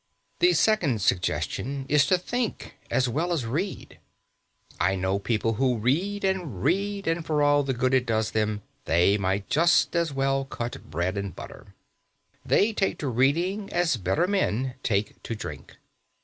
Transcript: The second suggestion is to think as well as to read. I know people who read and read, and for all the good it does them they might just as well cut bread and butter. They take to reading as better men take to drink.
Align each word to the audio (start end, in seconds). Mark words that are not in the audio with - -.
The 0.39 0.53
second 0.53 0.99
suggestion 1.03 1.85
is 1.87 2.07
to 2.07 2.17
think 2.17 2.73
as 2.89 3.07
well 3.07 3.31
as 3.31 3.41
to 3.41 3.49
read. 3.49 3.99
I 4.79 4.95
know 4.95 5.19
people 5.19 5.53
who 5.61 5.77
read 5.77 6.23
and 6.23 6.63
read, 6.63 7.05
and 7.05 7.23
for 7.23 7.43
all 7.43 7.61
the 7.61 7.75
good 7.75 7.93
it 7.93 8.07
does 8.07 8.31
them 8.31 8.63
they 8.85 9.19
might 9.19 9.47
just 9.47 9.95
as 9.95 10.11
well 10.11 10.45
cut 10.45 10.89
bread 10.89 11.17
and 11.19 11.35
butter. 11.35 11.75
They 12.43 12.73
take 12.73 12.97
to 12.97 13.07
reading 13.09 13.71
as 13.71 13.95
better 13.97 14.25
men 14.25 14.73
take 14.81 15.21
to 15.21 15.35
drink. 15.35 15.77